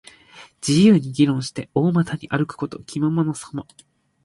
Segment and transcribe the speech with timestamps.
[0.67, 2.81] 自由に議論して、大股に歩くこと。
[2.85, 3.67] 気ままなさま。